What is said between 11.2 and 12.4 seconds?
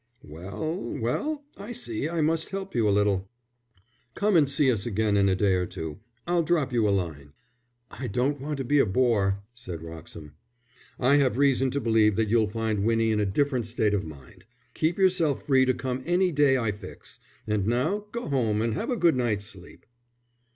reason to believe that